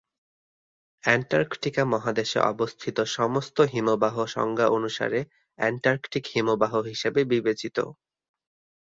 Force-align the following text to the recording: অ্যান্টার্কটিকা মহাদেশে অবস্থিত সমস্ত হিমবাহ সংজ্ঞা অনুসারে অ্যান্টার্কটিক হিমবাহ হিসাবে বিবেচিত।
অ্যান্টার্কটিকা 1.03 1.83
মহাদেশে 1.85 2.39
অবস্থিত 2.51 2.97
সমস্ত 3.17 3.57
হিমবাহ 3.73 4.15
সংজ্ঞা 4.27 4.67
অনুসারে 4.69 5.19
অ্যান্টার্কটিক 5.59 6.23
হিমবাহ 6.33 6.73
হিসাবে 6.89 7.21
বিবেচিত। 7.23 7.77